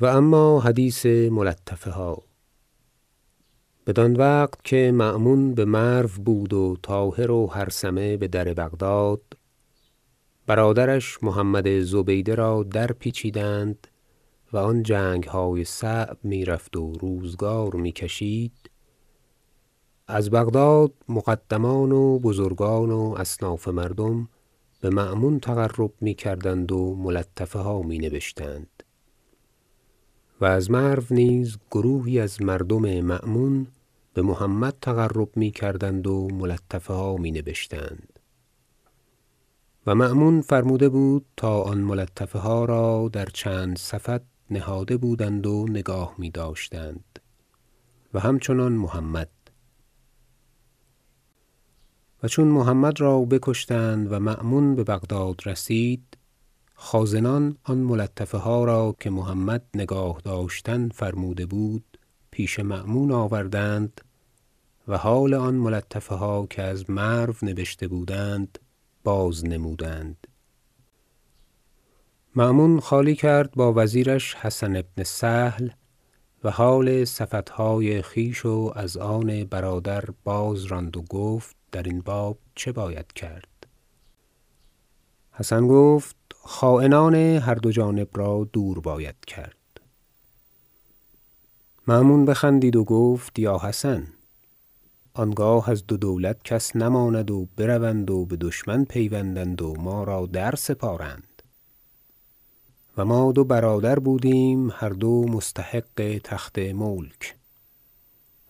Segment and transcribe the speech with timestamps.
[0.00, 2.22] و اما حدیث ملطفه ها
[3.86, 9.22] بدان وقت که مأمون بمرو بود و طاهر و هرثمه بدر بغداد
[10.46, 13.86] برادرش محمد زبیده را درپیچیدند
[14.52, 18.70] و آن جنگهای صعب می‌رفت و روزگار می‌کشید.
[20.06, 24.28] از بغداد مقدمان و بزرگان و اصناف مردم
[24.82, 28.83] بمأمون تقرب می‌کردند و ملطفه ها می نبشتند
[30.40, 33.66] و از مرو نیز گروهی از مردم مأمون
[34.14, 38.18] بمحمد تقرب می‌کردند و ملطفه ها می نبشتند
[39.86, 44.20] و مأمون فرموده بود تا آن ملطفه ها را در چند صفت
[44.50, 47.18] نهاده بودند و نگاه میداشتند.
[48.14, 49.30] و همچنان محمد.
[52.22, 56.16] و چون محمد را بکشتند و مأمون ببغداد رسید
[56.74, 61.98] خازنان آن ملطفه ها را که محمد نگاه داشتن فرموده بود
[62.30, 64.00] پیش مأمون آوردند
[64.88, 68.58] و حال آن ملطفه ها که از مرو نبشته بودند
[69.04, 70.26] بازنمودند
[72.36, 75.68] مأمون خالی کرد با وزیرش حسن بن سهل
[76.44, 83.12] و حال سفطهای خویش و از آن برادر بازراند و گفت درین باب چه باید
[83.12, 83.66] کرد؟
[85.32, 86.16] حسن گفت
[86.46, 89.56] خاینان هر دو جانب را دور باید کرد.
[91.86, 94.06] مأمون بخندید و گفت یا حسن
[95.14, 101.42] آنگاه از دو دولت کس نماند و بروند و بدشمن پیوندند و ما را درسپارند
[102.96, 107.36] و ما دو برادر بودیم هر دو مستحق تخت ملک.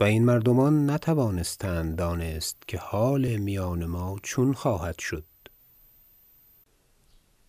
[0.00, 5.24] و این مردمان نتوانستند دانست که حال میان ما چون خواهد شد.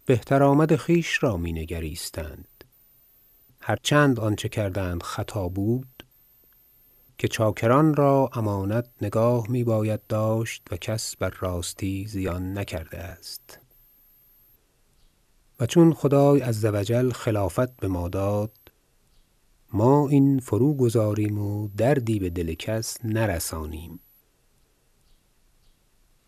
[0.07, 2.63] بهتر آمد خویش را می نگریستند.
[3.61, 6.03] هر چند آنچه کردند خطا بود
[7.17, 13.59] که چاکران را امانت نگاه می باید داشت و کس بر راستی زیان نکرده است.
[15.59, 18.57] و چون خدای عز و جل خلافت بما داد
[19.73, 23.99] ما این فروگذاریم و دردی بدل کس نرسانیم.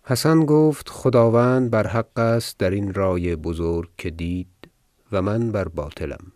[0.09, 4.69] حسن گفت خداوند بر حق است درین رای بزرگ که دید
[5.11, 6.31] و من بر باطلم.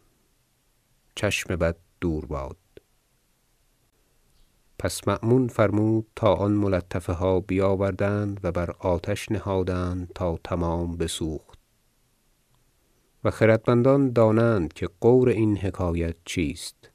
[1.16, 2.58] چشم بد دور باد.
[4.80, 11.60] پس مأمون فرمود تا آن ملطفه ها بیاوردند و بر آتش نهادند تا تمام بسوخت.
[13.24, 16.90] و خردمندان دانند که غور این حکایت چیست.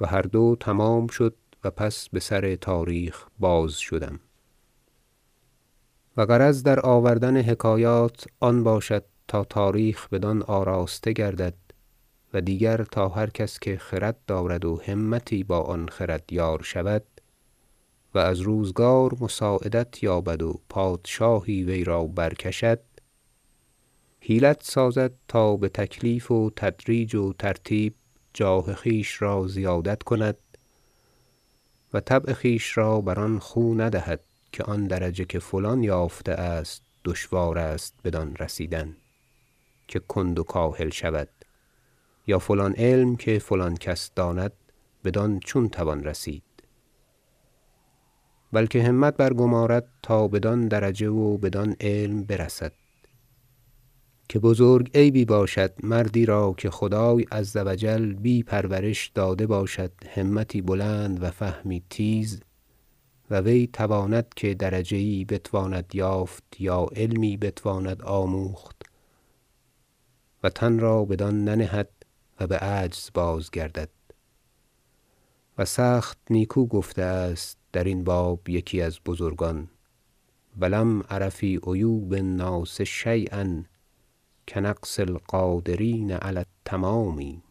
[0.00, 4.20] و هر دو تمام شد و پس بسر تاریخ بازشدم
[6.16, 11.54] و غرض در آوردن حکایات آن باشد تا تاریخ بدان آراسته گردد
[12.34, 17.04] و دیگر تا هر کس که خرد دارد و همتی با آن خرد یار شود
[18.14, 22.80] و از روزگار مساعدت یابد و پادشاهی وی را برکشد
[24.20, 27.94] حیلت سازد تا بتکلیف و تدریج و ترتیب
[28.34, 30.36] جاه خویش را زیادت کند
[31.92, 34.20] و طبع خویش را بر آن خو ندهد.
[34.52, 38.96] که آن درجه که فلان یافته است دشوار است بدان رسیدن
[39.88, 41.28] که کند و کاهل شود.
[42.26, 44.52] یا فلان علم که فلان کس داند
[45.04, 46.42] بدان چون توان رسید.
[48.52, 52.72] بلکه همت برگمارد تا بدان درجه و بدان علم برسد.
[54.28, 59.92] که بزرگ عیبی باشد مردی را که خدای عز و جل بی پرورش داده باشد
[60.14, 62.40] همتی بلند و فهمی تیز
[63.30, 68.82] و وی تواند که درجه یی بتواند یافت یا علمی بتواند آموخت
[70.42, 71.88] و تن را بدان ننهد
[72.40, 73.88] و بعجز بازگردد.
[75.58, 79.68] و سخت نیکو گفته است درین باب یکی از بزرگان
[80.58, 83.64] و لم ار فی عیوب الناس شییا
[84.48, 87.42] کنقص القادرین علی التمام.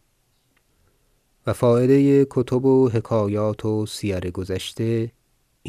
[1.47, 5.11] و فایده کتب و حکایات و سیر گذشته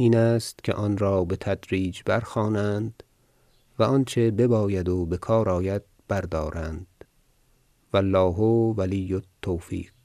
[0.00, 3.02] این است که آن را بتدریج برخوانند
[3.79, 6.87] و آنچه بباید و بکار آید بردارند.
[7.93, 8.37] و الله
[8.76, 10.00] ولی التوفیق.